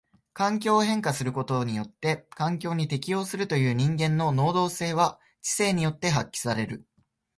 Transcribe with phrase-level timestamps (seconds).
[0.33, 6.87] 環境を変化することによって環境に適応するという人間の能動性は知性によって発揮される。